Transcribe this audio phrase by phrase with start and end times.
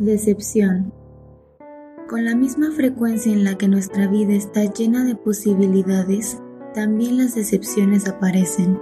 [0.00, 0.94] Decepción.
[2.08, 6.40] Con la misma frecuencia en la que nuestra vida está llena de posibilidades,
[6.72, 8.80] también las decepciones aparecen.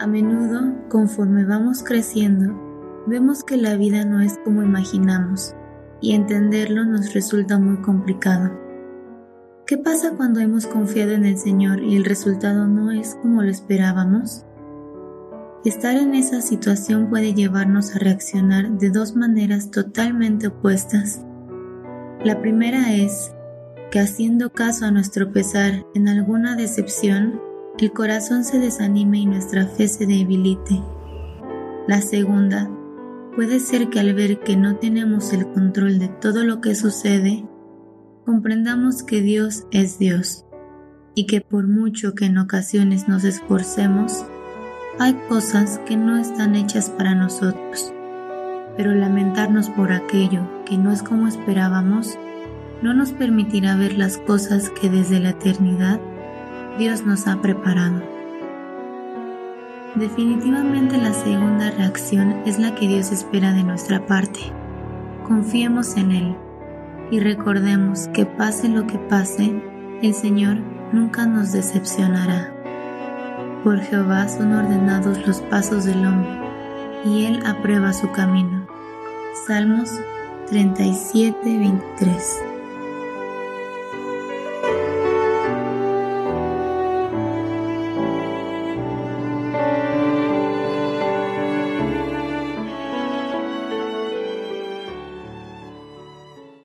[0.00, 2.58] A menudo, conforme vamos creciendo,
[3.06, 5.54] vemos que la vida no es como imaginamos
[6.00, 8.58] y entenderlo nos resulta muy complicado.
[9.66, 13.50] ¿Qué pasa cuando hemos confiado en el Señor y el resultado no es como lo
[13.50, 14.46] esperábamos?
[15.64, 21.24] Estar en esa situación puede llevarnos a reaccionar de dos maneras totalmente opuestas.
[22.24, 23.32] La primera es
[23.90, 27.40] que haciendo caso a nuestro pesar en alguna decepción,
[27.78, 30.80] el corazón se desanime y nuestra fe se debilite.
[31.88, 32.70] La segunda
[33.34, 37.44] puede ser que al ver que no tenemos el control de todo lo que sucede,
[38.24, 40.44] comprendamos que Dios es Dios
[41.14, 44.24] y que por mucho que en ocasiones nos esforcemos,
[44.98, 47.92] hay cosas que no están hechas para nosotros,
[48.76, 52.18] pero lamentarnos por aquello que no es como esperábamos
[52.82, 56.00] no nos permitirá ver las cosas que desde la eternidad
[56.78, 58.02] Dios nos ha preparado.
[59.94, 64.40] Definitivamente la segunda reacción es la que Dios espera de nuestra parte.
[65.26, 66.36] Confiemos en Él
[67.10, 69.52] y recordemos que pase lo que pase,
[70.02, 70.56] el Señor
[70.92, 72.61] nunca nos decepcionará.
[73.64, 76.38] Por Jehová son ordenados los pasos del hombre,
[77.04, 78.66] y él aprueba su camino.
[79.46, 79.90] Salmos
[80.48, 82.51] 37, 23